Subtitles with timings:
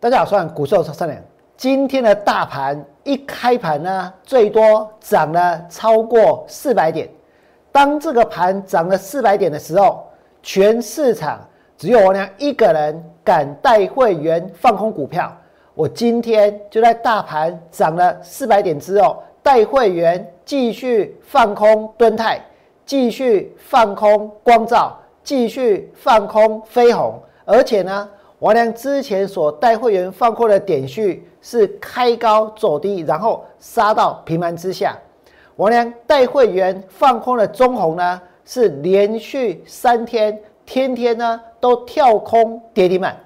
[0.00, 1.20] 大家好，我是股市三良。
[1.56, 7.08] 今天的大盘一开盘呢，最多涨了超过四百点。
[7.72, 10.06] 当这个盘涨了四百点的时候，
[10.40, 11.40] 全市场
[11.76, 15.36] 只有我娘一个人敢带会员放空股票。
[15.74, 22.40] 我今天就在大盘涨了四百点之后，带会员继续放空敦泰，
[22.86, 28.08] 继续放空光照，继续放空飞鸿，而且呢。
[28.40, 34.96] 王良之前所带会员放空的点序是开高走低，然后杀到平盘之下。
[35.56, 43.18] 王良带会员放空的中红呢，是连续三天天天呢都跳空跌停板。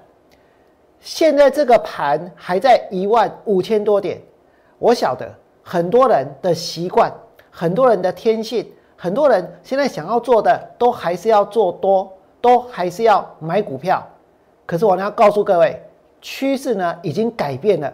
[0.99, 4.19] 现在这个盘还在一万五千多点，
[4.79, 5.29] 我晓得
[5.61, 7.13] 很多人的习惯，
[7.51, 12.11] 很多人的天性，很多人现在想要做的都还是要做多，
[12.41, 14.03] 都还是要买股票。
[14.65, 15.81] 可是我要告诉各位，
[16.21, 17.91] 趋势呢已经改变了，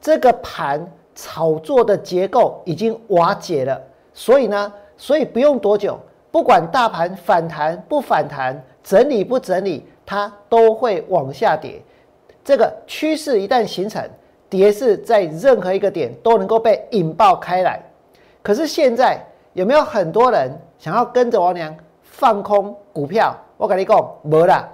[0.00, 0.80] 这个盘
[1.14, 3.80] 炒作的结构已经瓦解了，
[4.12, 5.98] 所以呢，所以不用多久，
[6.30, 11.80] 不管大盘反弹不反弹，整理不整理，它都会往下跌。
[12.44, 14.02] 这个趋势一旦形成，
[14.48, 17.80] 跌势在任何一个点都能够被引爆开来。
[18.42, 19.18] 可是现在
[19.52, 23.36] 有没有很多人想要跟着王娘放空股票？
[23.56, 24.68] 我跟你讲，没啦。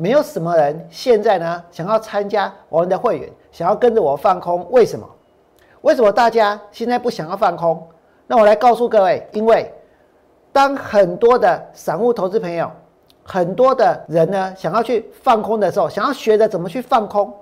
[0.00, 5.04] 没有什么人现在呢想要参加我们的会员，想要跟着我放空，为什么？
[5.80, 7.84] 为什么大家现在不想要放空？
[8.28, 9.74] 那我来告诉各位，因为
[10.52, 12.70] 当很多的散户投资朋友，
[13.24, 15.58] 很多的人呢想要去放空？
[15.58, 17.34] 的时候，想要学着怎么去放空，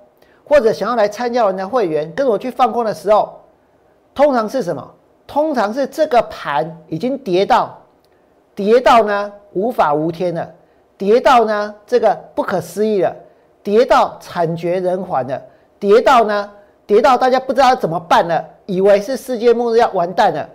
[0.43, 2.83] 或者想要来参加我们的会员跟我去放空？
[2.83, 3.39] 的时候，
[4.15, 4.95] 通常是什么？
[5.27, 7.77] 通常是这个盘已经跌到
[8.55, 10.51] 跌到呢无法无天了。
[10.99, 13.15] 跌到呢，这个不可思议了，
[13.63, 15.43] 跌到惨绝人寰了，
[15.79, 16.51] 跌到呢，
[16.87, 20.49] 跌到大家不知道怎么办了，以为是世界末日要完蛋了，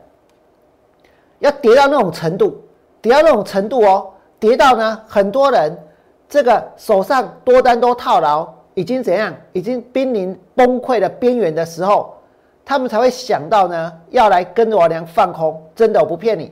[1.39, 2.59] 要跌到那种程度，
[3.01, 5.77] 跌到那种程度哦，跌到呢，很多人
[6.27, 12.15] 这个手上多单都套牢，已经怎样，已经濒临崩溃的边缘的时候，
[12.65, 16.51] 他们才会想到呢，要来跟着我娘放空，真的我不骗你，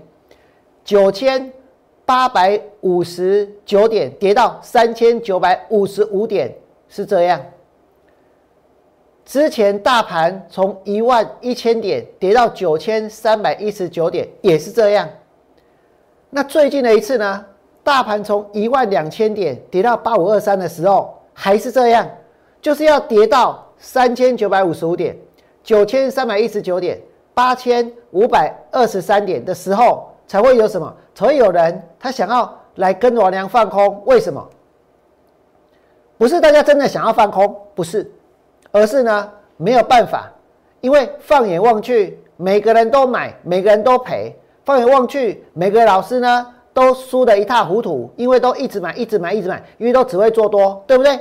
[0.83, 1.51] 九千。
[2.09, 6.51] 八百五十九点跌到三千九百五十五点，
[6.87, 7.39] 是这样。
[9.23, 15.07] 之前大盘从一万一千点跌到九千三百一十九点，也是这样。
[16.31, 17.45] 那最近的一次呢？
[17.83, 22.09] 大盘从一万两千点跌到八五二三的时候，还是这样，
[22.59, 25.15] 就是要跌到三千九百五十五点、
[25.63, 26.99] 九千三百一十九点、
[27.35, 30.08] 八千五百二十三点的时候。
[30.29, 30.95] 才会有什么？
[31.15, 34.03] 才会有人他想要来跟王娘放空？
[34.05, 34.47] 为什么？
[36.19, 38.09] 不是大家真的想要放空，不是，
[38.71, 40.31] 而是呢没有办法，
[40.81, 44.31] 因为放眼望去，每个人都买，每个人都赔；
[44.63, 51.19] 放眼望去，每个老师呢都输得一塌糊涂，因为都一直买，一直买，一直买，因为都只会做多，对不对？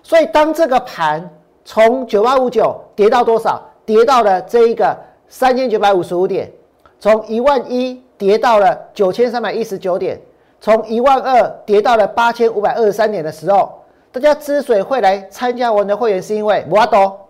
[0.00, 1.28] 所以当这个盘
[1.64, 3.60] 从九八五九跌到多少？
[3.84, 6.52] 跌到了这一个三千九百五十五点，
[7.00, 8.03] 从一万一。
[8.16, 10.20] 跌到了九千三百一十九点，
[10.60, 13.82] 从一万二跌到了八千五百二十三点的时候，
[14.12, 17.28] 大家之所以会来参加我们的会员，是因为我多，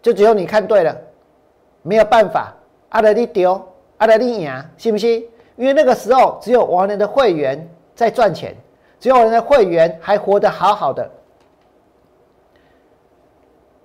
[0.00, 0.96] 就只有你看对了，
[1.82, 2.54] 没有办法，
[2.90, 3.60] 阿德利丢，
[3.96, 5.24] 阿德利赢，信不信？
[5.56, 8.54] 因为那个时候只有我们的会员在赚钱，
[9.00, 11.10] 只有我们的会员还活得好好的，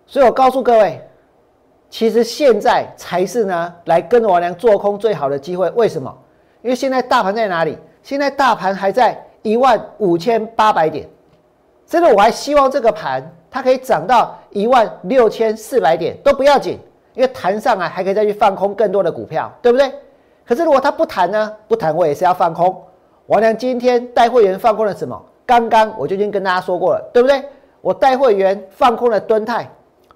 [0.05, 1.01] 所以我告诉各位。
[1.93, 5.69] 其实现在才是呢，来跟王良做空最好的机会。
[5.75, 6.11] 为什么？
[6.63, 7.77] 因为现在大盘在哪里？
[8.01, 11.07] 现在大盘还在一万五千八百点。
[11.85, 16.79] 真的，我还希望这个盘它可以涨到一万六千四百点都不要紧，
[17.13, 19.93] 因为弹上来还可以再去放空更多的股票，对不对？
[20.47, 21.55] 可是如果它不弹呢？
[21.67, 22.75] 不弹我也是要放空。
[23.27, 25.23] 王良今天带会员放空了什么？
[25.45, 27.43] 刚刚我就已经跟大家说过了，对不对？
[27.81, 29.69] 我带会员放空了敦泰，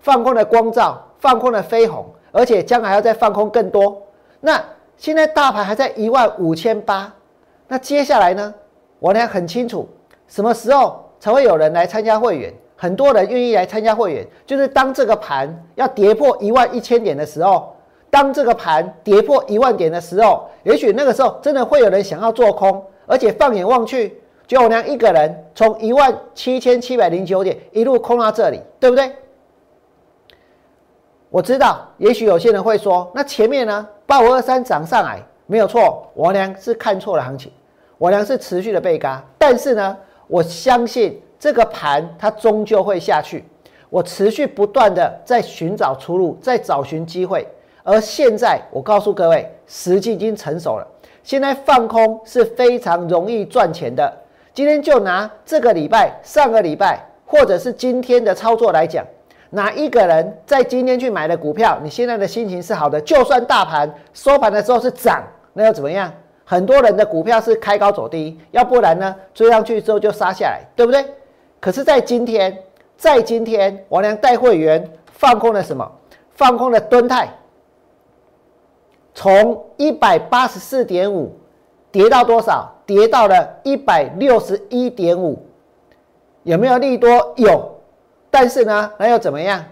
[0.08, 1.04] 放空了光照。
[1.20, 4.00] 放空了飞鸿，而且将来要再放空更多。
[4.40, 4.64] 那
[4.98, 7.12] 现在大盘还在一万五千八，
[7.68, 8.54] 那接下来呢？
[9.00, 9.90] 我呢很清楚，
[10.28, 12.54] 什么时候才会有人来参加会员？
[12.76, 17.76] 很多人愿意来参加会员，就是当这个盘要跌破一万一千点的时候，
[18.12, 29.12] 当这个盘跌破一万点的时候，也许那个时候真的会有人想要做空，而且放眼望去，就我娘一个人从一万七千七百零九点一路空到这里，对不对？
[31.38, 37.52] 我知道，也许有些人会说，那前面呢，八五二三涨上来没有错，我娘是看错了行情，
[38.00, 39.24] 我娘是持续的被嘎。
[39.38, 39.96] 但是呢，
[40.26, 43.46] 我相信这个盘它终究会下去，
[43.92, 47.48] 我持续不断的在寻找出路，在找寻机会。
[47.84, 50.88] 而现在，我告诉各位，时机已经成熟了。
[51.22, 54.12] 现在放空是非常容易赚钱的。
[54.56, 59.06] 今天就拿这个礼拜、上个礼拜，或者是今天的操作来讲，
[59.50, 63.00] 哪一个人在今天去买的股票，你现在的心情是好的？
[63.02, 65.24] 就算大盘收盘的时候是涨，
[65.54, 66.12] 那又怎么样？
[66.44, 71.06] 很多人的股票是开高走低，要不然呢，追上去之后就杀下来，对不对？
[71.60, 72.58] 可是，在今天，
[72.98, 75.92] 在今天，王良带会员放空了什么？
[76.32, 77.28] 放空了敦泰。
[79.14, 81.36] 从一百八十四点五
[81.92, 82.74] 跌到多少？
[82.86, 85.38] 跌到了一百六十一点五，
[86.44, 87.34] 有没有利多？
[87.36, 87.77] 有，
[88.30, 89.64] 但是呢，那又怎么样？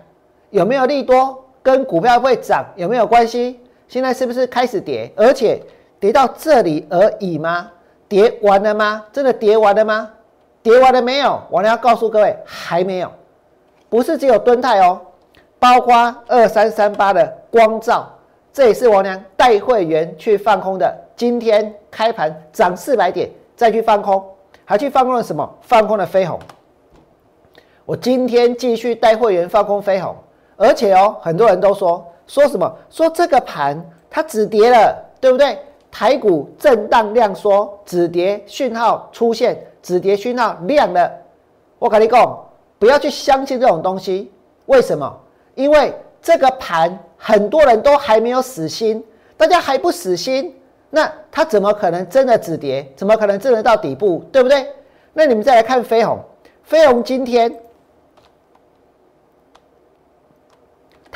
[0.49, 1.43] 有没有利多？
[1.61, 3.59] 跟股票会涨有没有关系？
[3.87, 5.11] 现在是不是开始跌？
[5.15, 5.61] 而且
[5.99, 7.71] 跌到这里而已吗？
[8.07, 9.03] 跌完了吗？
[9.11, 10.09] 真的跌完了吗？
[10.61, 11.41] 跌完了没有？
[11.49, 13.11] 我要告诉各位，还没有，
[13.89, 15.01] 不是只有敦泰哦，
[15.57, 18.07] 包括二三三八的光照。
[18.53, 20.95] 这也是王良带会员去放空的。
[21.15, 24.23] 今天开盘涨四百点，再去放空，
[24.63, 25.57] 还去放空了什么？
[25.61, 26.39] 放空了飞鸿。
[27.85, 30.15] 我今天继续带会员放空飞鸿，
[30.57, 32.71] 而且哦，很多人都说说什么？
[32.89, 33.79] 说这个盘
[34.09, 35.57] 它止跌了，对不对？
[35.91, 41.11] 台股震荡量缩，止跌讯号出现，止跌讯号亮了。
[41.79, 42.45] 我跟你讲，
[42.79, 44.31] 不要去相信这种东西。
[44.65, 45.15] 为什么？
[45.53, 46.97] 因为这个盘。
[47.17, 49.03] 很多人都还没有死心，
[49.35, 50.53] 大家还不死心，
[50.91, 52.87] 那它怎么可能真的止跌？
[52.95, 54.23] 怎么可能真的到底部？
[54.31, 54.67] 对不对？
[55.13, 56.19] 那你们再来看飞鸿，
[56.61, 57.51] 飞鸿今天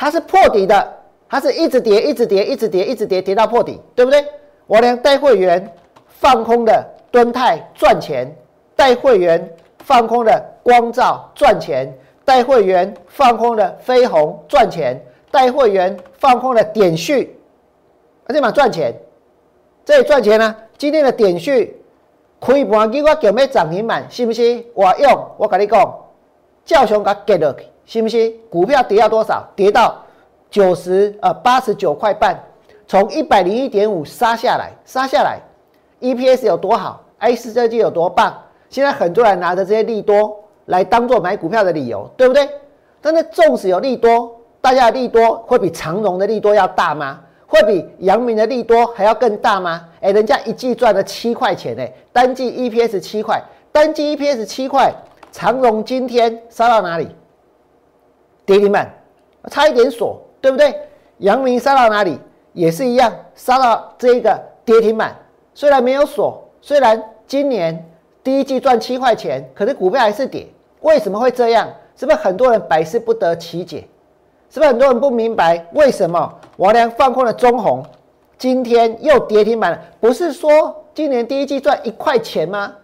[0.00, 0.94] 它是破底的，
[1.28, 4.24] 它是一直跌，一直跌，一直跌，一直跌，跌到破底，对不对？
[4.66, 5.70] 我连带会员
[6.08, 8.34] 放空的敦泰赚钱，
[8.74, 9.46] 带会员
[9.80, 11.94] 放空的光照赚钱，
[12.24, 14.98] 带会员放空的飞鸿赚钱。
[15.30, 17.38] 带会员放空的点序，
[18.26, 18.92] 而且嘛赚钱，
[19.84, 20.56] 这里赚钱呢。
[20.76, 21.80] 今天的点序
[22.40, 24.66] 开盘给我叫咩涨停板，信不信？
[24.74, 25.94] 我用我跟你讲，
[26.64, 27.54] 叫熊给 get 了，
[27.90, 28.32] 信不信？
[28.48, 29.44] 股票跌到多少？
[29.56, 30.00] 跌到
[30.48, 32.40] 九十呃八十九块半，
[32.86, 35.40] 从一百零一点五杀下来，杀下来
[36.00, 38.32] ，EPS 有多好？I 四设计有多棒？
[38.68, 42.48] 现在很多人拿着这些利多来当做买股票的理由，对不对？
[43.00, 44.36] 但是纵使有利多。
[44.60, 47.18] 大家的利多会比长荣的利多要大吗？
[47.44, 49.84] 会比阳明的利多还要更大吗？
[50.00, 53.42] 哎，人家一季赚了七块钱哎，单季 EPS 七块，
[53.72, 54.94] 单季 EPS 七块，
[55.32, 57.08] 长荣今天杀到哪里？
[58.50, 58.92] 跌停板，
[59.48, 60.74] 差一点锁，对不对？
[61.18, 62.18] 阳明杀到哪里？
[62.52, 65.14] 也是一样，杀到这个跌停板，
[65.54, 67.88] 虽然没有锁，虽然今年
[68.24, 70.48] 第一季赚七块钱，可是股票还是跌，
[70.80, 71.68] 为什么会这样？
[71.94, 73.86] 是不是很多人百思不得其解？
[74.50, 77.84] 是不是很多人不明白为什么王良放空了中红，
[78.36, 79.80] 今天又跌停板了？
[80.00, 82.74] 不是说今年第一季赚一块钱吗？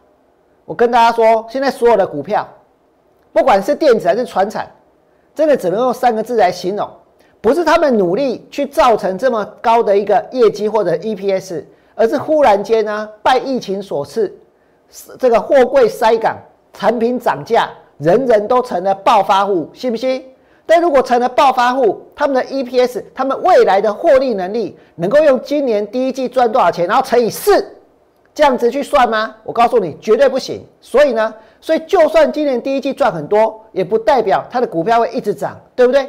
[0.64, 2.48] 我跟大家说，现在所有的股票，
[3.32, 4.70] 不管是电子还是船产，
[5.36, 6.88] 真的只能用三个字来形容：
[7.42, 11.62] 不是他们努力去造成这么高的一个业绩或者 EPS，
[11.94, 14.34] 而是忽然间呢，拜疫情所赐，
[15.18, 16.38] 这个货柜塞港，
[16.72, 17.68] 产品涨价，
[17.98, 20.24] 人人都成了暴发户，信不信？
[20.64, 27.64] 但如果成了暴发户，他们的 EPS，他们未来的获利能力，能够用今年第一季赚多少钱，然后乘以四，
[28.34, 29.36] 这样子去算吗？
[29.44, 30.66] 我告诉你，绝对不行。
[30.80, 36.08] 所以呢，所以就算今年第一季赚很多，也不代表它的股票会一直涨，对不对？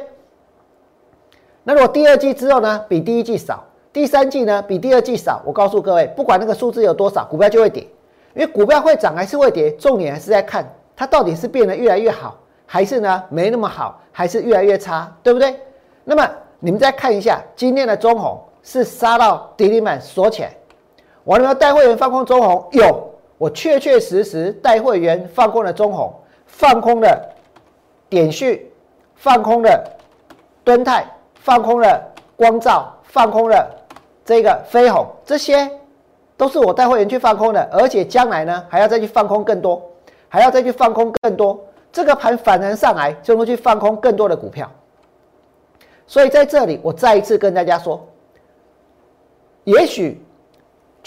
[1.64, 7.82] 那如果第二季之后呢，比第一季少，第三季呢比第二季少，我告诉各位，不管那个数字有多少，股票就会跌，
[8.34, 12.38] 因为股票会涨还是会跌，重点还是在看它到底是变得越来越好。
[12.70, 15.58] 还是呢，没那么好，还是越来越差，对不对？
[16.04, 20.54] 那么你们再看一下今天的中红是杀到跌停板锁起来。
[21.24, 22.68] 我有没有带会员放空中红？
[22.72, 26.12] 有，我确确实实带会员放空了中红，
[26.46, 27.34] 放空了
[28.08, 28.70] 点序，
[29.14, 29.82] 放空了
[30.64, 32.02] 敦泰，放空了
[32.36, 33.68] 光照，放空了
[34.24, 35.70] 这个飞鸿，这些
[36.36, 39.80] 都是我带会员去放空的，而且将来呢还要再去放空更多，
[40.28, 41.58] 还要再去放空更多。
[41.90, 44.70] 这个盘反弹上来，就会去放空更多的股票。
[46.06, 48.06] 所以在这里，我再一次跟大家说，
[49.64, 50.20] 也许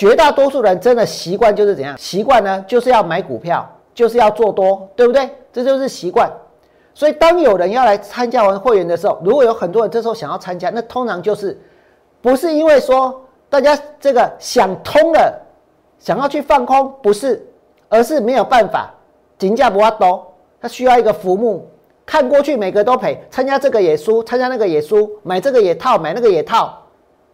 [0.01, 1.95] 绝大多数人真的习惯就是怎样？
[1.95, 5.29] 习惯呢，就是要买股票，就是要做多，对不对？
[5.53, 6.27] 这就是习惯。
[6.91, 11.55] 所以当有人要来参加完会员的时候，如果有很多人这时候想要参加，那通常就是
[12.19, 15.39] 不是因为说大家这个想通了，
[15.99, 17.47] 想要去放空，不是，
[17.87, 18.91] 而是没有办法，
[19.37, 20.33] 金价不要多。
[20.59, 21.69] 他需要一个浮木，
[22.07, 26.75] 看过去每个都赔，参加这个也输，参加那个也输，买这个也套，买那个也套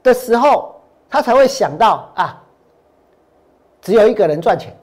[0.04, 0.76] 的时候，
[1.10, 2.44] 他才会想到啊，
[3.88, 4.76] 只有一个人赚钱。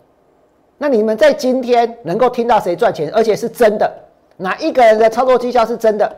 [0.78, 3.92] 那你们在今天能够听到谁赚钱，而且是真的？
[4.38, 6.10] 哪一个人的操作绩效是真的？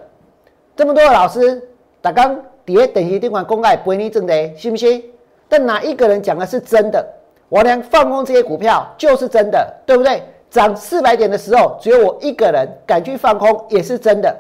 [0.76, 1.60] 这么多的老师，
[2.00, 5.02] 打刚跌等级定管公开不会逆正的，信不信？
[5.48, 7.04] 但哪一个人讲的是真的？
[7.48, 10.22] 我连放空这些股票就是真的，对不对？
[10.48, 14.32] 涨四百点的时候，只有我一个人敢去放空，也是真的。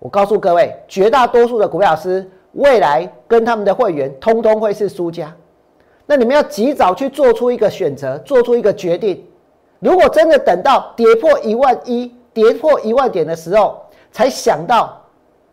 [0.00, 5.32] 我告诉各位，绝大多数的股票老师，未来跟他们的会员，通通会是输家。
[6.06, 9.22] 那你们要及早去做出一个选择，做出一个决定。
[9.80, 13.82] 如果真的等到跌破一万一、跌破一万点的时候，
[14.12, 14.98] 才想到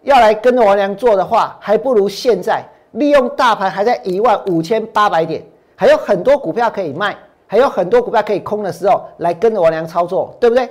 [0.04, 5.44] 要来跟着王良做的话，还不如现在利用大盘还在一万五千八百点，
[5.76, 7.18] 还有很多股票可以卖。
[7.46, 10.68] 还有很多股票可以空的时候，来跟着王良操作，对不对？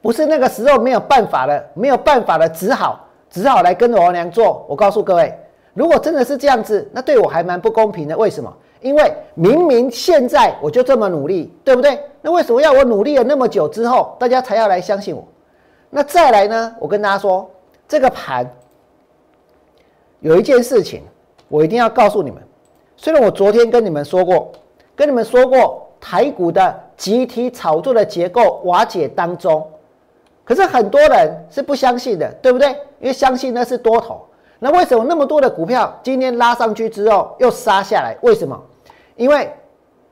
[0.00, 4.64] 不是那个时候没有办法了，没有办法了，只好只好来跟着王良做。
[4.68, 5.36] 我告诉各位，
[5.74, 8.16] 如果真的是这样子，那对我还蛮不公平的。
[8.16, 8.52] 为什么？
[8.80, 12.00] 因为明明现在我就这么努力，对不对？
[12.20, 15.24] 那为什么要我努力了那么久之后，大家才要来相信我？
[15.90, 16.74] 那再来呢？
[16.78, 17.50] 我跟大家说，
[17.86, 18.50] 这个盘
[20.20, 21.02] 有一件事情，
[21.48, 22.42] 我一定要告诉你们。
[22.96, 24.52] 虽然我昨天跟你们说过。
[24.94, 29.66] 跟你们说过，台股的集体炒作的结构瓦解当中，
[30.44, 32.68] 可是很多人是不相信的，对不对？
[33.00, 34.20] 因为相信那是多头。
[34.64, 38.16] 那为什么那么多的股票今天拉上去之后又杀下来？
[38.20, 38.56] 为什么？
[39.16, 39.52] 因为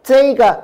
[0.03, 0.61] 这一个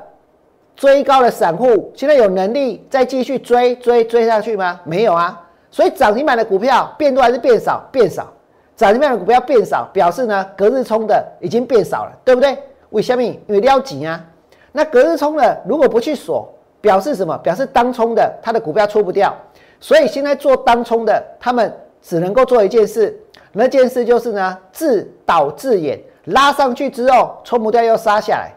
[0.74, 4.80] 追高的散户现在有能力再继续追追追下去吗？
[4.82, 5.40] 没有啊。
[5.70, 7.88] 所以涨停板的股票变多还是变少？
[7.92, 8.26] 变少。
[8.74, 12.58] 涨停板的股票变少，表示呢隔日冲的已经变少了，对不对？
[12.90, 13.22] 为什么？
[13.22, 14.20] 因为撩紧啊。
[14.72, 17.38] 那隔日冲的如果不去锁，表示什么？
[17.38, 19.32] 表示当冲的它的股票出不掉。
[19.78, 23.16] 所以现在做当冲的，他们只能够做一件事，
[23.56, 28.52] 那件事就是呢自导自演，拉上去之后冲不掉又杀下来，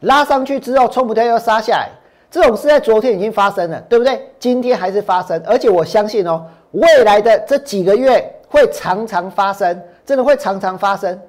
[0.00, 1.88] 拉上去之后冲不掉又杀下来。
[2.30, 4.30] 这种事在昨天已经发生了，对不对？
[4.38, 11.20] 今天还是发生，而且我相信哦，未来的这几个月会常常发生，真的会常常发生。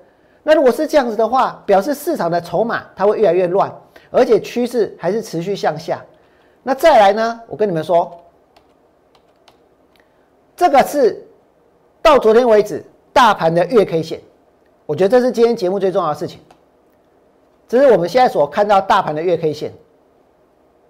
[0.44, 3.74] 那如果是这样子的话，表示市场的筹码它会越来越乱，
[4.12, 6.04] 而且趋势还是持续向下。
[6.64, 7.40] 那再来呢？
[7.48, 8.12] 我跟你们说，
[10.56, 11.23] 这个是
[12.04, 12.84] 到昨天为止
[13.14, 14.20] 大盘的月 K 线，
[14.86, 16.42] 我觉得这是今天节目最重要的事情。
[17.66, 19.74] 这是我们现在所看到大盘的月 K 线。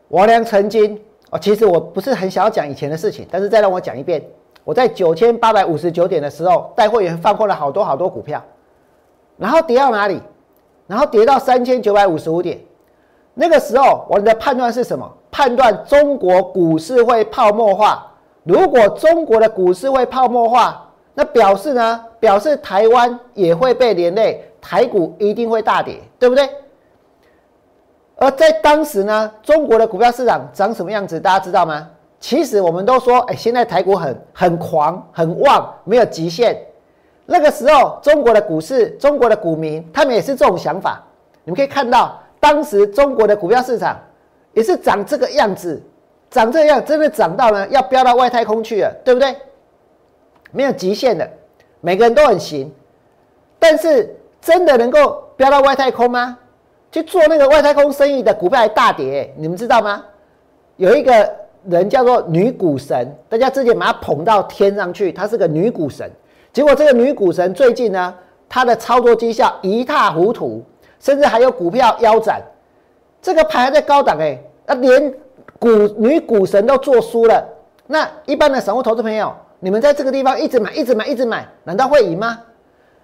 [0.10, 4.24] 王良曾经哦，其实我不是很想要讲以前的事情，但是再让我讲一遍，
[4.64, 8.44] 我在九千八百五十九点的时候，带会员放空了好多好多股票。
[9.38, 10.20] 然后跌到哪里？
[10.88, 12.60] 然后跌到三千九百五十五点。
[13.36, 15.08] 那个时候我的判断是什么？
[15.30, 18.12] 判断中国股市会泡沫化。
[18.44, 20.83] 如果中国的股市会泡沫化，
[21.14, 22.04] 那表示呢？
[22.20, 26.50] 表示台湾也会被连累，台股一定会大跌，对不对？
[28.16, 31.20] 而在当时呢，中国的股票市场长什么样子？
[31.20, 31.90] 大家知道吗？
[32.20, 36.58] 其实我们都说，哎，现在台股很很狂很旺，没有极限。
[37.26, 41.04] 那个时候，中国的股市、中国的股民，他们也是这种想法。
[41.44, 44.00] 你们可以看到，当时中国的股票市场
[44.54, 45.82] 也是长这个样子，
[46.32, 49.36] 长这样，真的涨到呢要飙到外太空去了，对不对？
[50.54, 51.30] 没有极限的，
[51.82, 52.72] 每个人都很行。
[53.60, 56.38] 但是，真的能够飙到外太空吗？
[56.92, 60.06] 去做那个外太空生意的股票还大跌，你们知道吗？
[60.78, 61.34] 有一个
[61.68, 66.08] 人叫做女股神，大家之前把她捧到天上去，她是个女股神。
[66.52, 68.14] 结果这个女股神最近呢，
[68.48, 70.64] 她的操作绩效一塌糊涂，
[71.00, 72.42] 甚至还有股票腰斩。
[73.22, 75.14] 这个盘还在高档哎，那连
[75.58, 77.44] 股女股神都做输了。
[77.88, 82.38] 那一般的散户投资朋友，你们在这个地方一直买、一直买、一直买，难道会赢吗？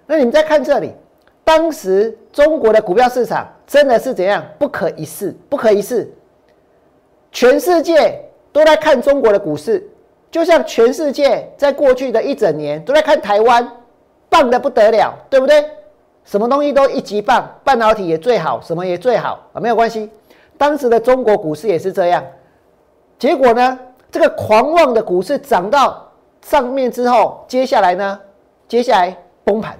[0.05, 0.91] 那你们再看这里，
[1.45, 4.43] 当时中国的股票市场真的是怎样？
[4.57, 6.11] 不可一世，不可一世。
[7.31, 9.89] 全世界都在看中国的股市。
[10.29, 13.65] 就像全世界在过去的一整年都在看台湾，
[14.27, 15.63] 棒的不得了，对不对？
[16.25, 20.11] 什么东西都一级棒，半导体也最好，什么也最好啊，没有关系。
[20.57, 22.21] 当时的中国股市也是这样。
[23.17, 23.79] 结果呢，
[24.11, 26.08] 这个狂妄的股市涨到
[26.41, 28.19] 上面之后，接下来呢，
[28.67, 29.77] 接下来崩盘，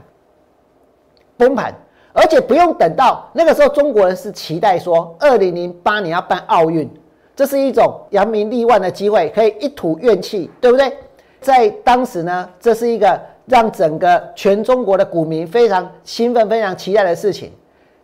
[1.37, 1.73] 崩盘，
[2.13, 6.89] 而且不用等到那个时候，中国人是期待说，二零零八年要办奥运。
[7.35, 10.97] 这是一种扬名立万的机会，可以一吐怨气，对不对？
[11.39, 17.53] 在当时呢，这是一个让整个全中国的股民非常兴奋、非常期待的事情。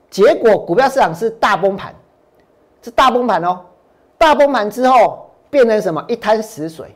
[0.09, 1.93] 结果股票市场是大崩盘，
[2.81, 3.59] 是大崩盘哦！
[4.17, 6.95] 大崩盘之后，变成什么一滩死水。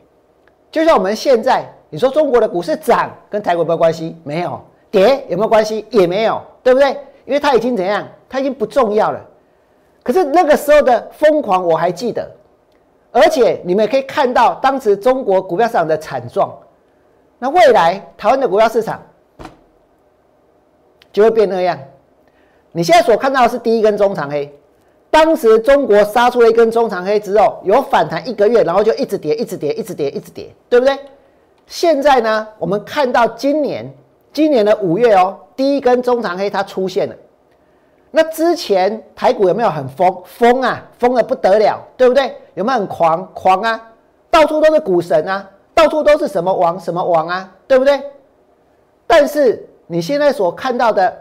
[0.70, 4.16] 就像我们现在，你说中国的股市涨跟台股有没有关系？
[4.22, 4.60] 没有，
[4.90, 5.84] 跌有没有关系？
[5.90, 6.90] 也没有，对不对？
[7.24, 8.06] 因为它已经怎样？
[8.28, 9.20] 它已经不重要了。
[10.02, 12.30] 可是那个时候的疯狂我还记得，
[13.10, 16.56] 而且你们也可以看到当时中国股票市场的惨状。
[17.38, 19.02] 那未来台湾的股票市场
[21.12, 21.78] 就会变那样。
[22.72, 24.52] 你现在所看到的是第一根中长黑，
[25.10, 30.96] 当时中国杀出了一根中长黑之后，有反弹一个月，然后就一直跌，一直跌，一直跌，一直跌，对不对？
[31.66, 33.92] 现在呢，我们看到今年
[34.32, 37.14] 今年的五月哦，第一根中长黑它出现了。
[38.12, 40.80] 那之前台股有没有很疯疯啊？
[40.98, 42.32] 疯的不得了，对不对？
[42.54, 43.80] 有没有很狂狂啊？
[44.30, 48.00] 到处都是股神啊，到处都是什么王什么王啊，对不对？
[49.08, 51.16] 但是你现在所看到的。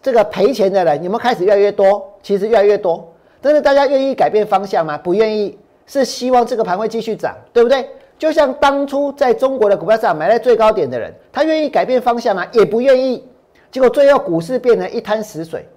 [0.00, 2.08] 这个赔钱的人有没有开始越来越多？
[2.22, 3.12] 其实越来越多，
[3.44, 4.96] 但是大家愿意改变方向吗？
[4.96, 7.86] 不愿意，是希望这个盘会继续涨，对不对？
[8.18, 12.46] 就像当初在中国的股票市场买在最高点的人，他愿意改变方向吗？
[12.52, 13.22] 也不愿意。
[13.70, 15.68] 结果最后股市变成一滩死水。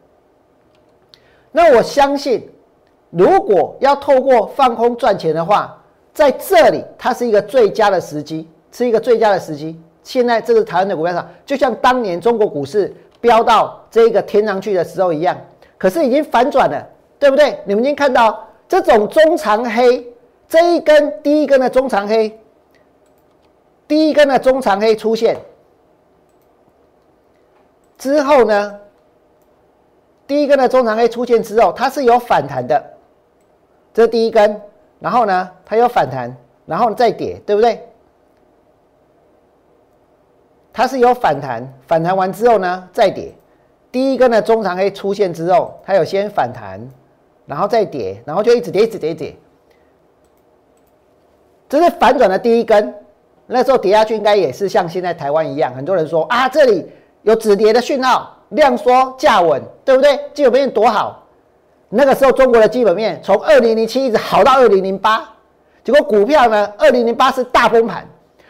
[1.52, 2.50] 那我相信，
[3.10, 5.78] 如果要透过放空赚钱的话，
[6.14, 9.78] 在这里它是一个最佳的时机，是一个最佳的时机。
[10.04, 12.96] 现在这个台湾的股票上，就像当年中国股市。
[13.20, 15.36] 飙到这个天上去的时候一样，
[15.76, 16.88] 可是已经反转了，
[17.20, 17.60] 对不对？
[17.66, 20.08] 你们已经看到这种中长黑，
[20.48, 22.40] 这一根第一根的中长黑，
[23.88, 25.38] 第一根的中长黑出现
[27.98, 28.80] 之后呢，
[30.28, 32.84] 第一根的中长黑出现之后，它是有反弹的，
[33.94, 34.62] 这是第一根，
[35.00, 37.82] 然后呢，它有反弹，然后再跌，对不对？
[40.72, 43.34] 它是有反弹，反弹完之后呢，再跌。
[43.92, 46.80] 第一根的中长黑出现之后，它有先反弹，
[47.48, 49.36] 然后再跌，然后就一直跌，一直跌，一直跌。
[51.68, 52.94] 这是反转的第一根。
[53.50, 56.86] 那时候跌下去应该也是像现在台湾一样，很多人说啊，这里
[57.22, 60.20] 有止跌的讯号，量缩价稳，对不对？
[60.34, 61.24] 基本面多好。
[61.90, 65.30] 那个时候中国的基本面从二零零七一直 好到二零零八，
[65.82, 68.06] 结果股票呢，二零零八是大崩盘。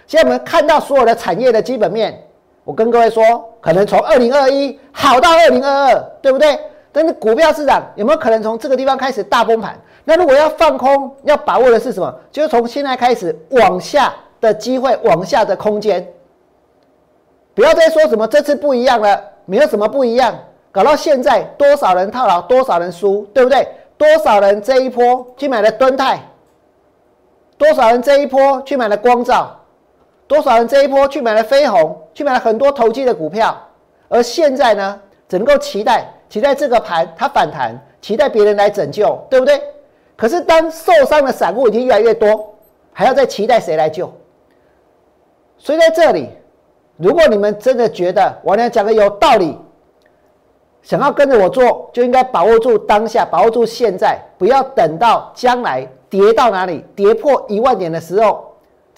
[0.08, 2.20] 现在我们看到所有的产业的基本面，
[2.64, 3.24] 我跟各位说，
[3.62, 6.58] 可能从二零二一好到二零二二，对不对？
[6.92, 9.80] 但是股票市场有没有可能从这个地方开始大崩盘？
[10.04, 12.14] 那如果要放空，要把握的是什么？
[12.32, 16.08] 就是从现在开始往下的机会，往下的空间。
[17.54, 20.34] 不要再说什么这次不一样了，没有什么不一样。
[20.72, 23.68] 搞到现在，多少人套牢，多少人输，对不对？
[23.98, 26.20] 多少人这一波去买了敦泰，
[27.58, 29.54] 多少人这一波去买了光照。
[30.28, 33.58] 多少人这一波去买了飞鸿，去买了很多投机的股票，
[34.10, 39.62] 而现在呢，只能够期待期待这个盘它反弹，期待别人来拯救，对不对？
[40.16, 42.56] 可是当受伤的散户已经越来越多，
[42.92, 44.12] 还要再期待谁来救？
[45.58, 46.30] 所以在这里，
[46.98, 49.58] 如果你们真的觉得我娘讲的有道理，
[50.82, 58.46] 想要跟着我做，就应该把握住当下，把握住现在，不要等到将来跌到哪里，跌破一万点的时候。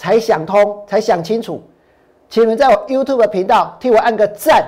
[0.01, 1.61] 才想通，才想清楚，
[2.29, 4.65] 请你们在我 YouTube 频道替我按个赞。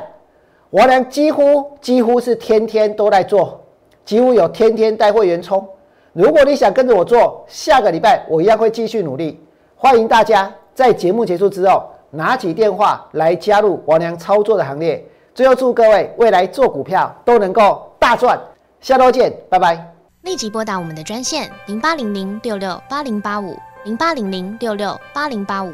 [0.71, 3.61] 我俩几乎几乎是天天都在做，
[4.05, 5.67] 几乎有天天带会员冲。
[6.13, 9.37] 如果你想跟着我做，下个礼拜我一样会继续努力。
[9.75, 15.05] 欢迎大家在节目结束之后拿起电话来加入王良操作的行列。
[15.35, 18.39] 最后祝各位未来做股票都能够大赚。
[18.79, 19.93] 下周见，拜拜。
[20.21, 23.57] 立即拨打我们的专线零八零零六六八零八五。
[23.83, 25.73] 零八零零六六八零八五